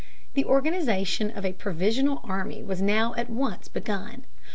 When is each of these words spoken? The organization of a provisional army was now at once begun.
The 0.33 0.45
organization 0.45 1.29
of 1.29 1.45
a 1.45 1.53
provisional 1.53 2.21
army 2.23 2.63
was 2.63 2.81
now 2.81 3.13
at 3.17 3.29
once 3.29 3.67
begun. 3.67 4.25